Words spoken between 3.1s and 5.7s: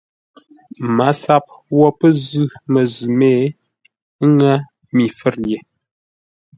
mé, ə́ ŋə́ mi fə̌r ye.